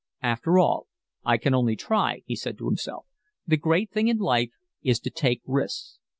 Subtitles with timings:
[0.23, 0.87] "After all,
[1.23, 3.05] I can only try," he said to himself.
[3.45, 4.49] "The great thing in life
[4.81, 5.99] is to take risks."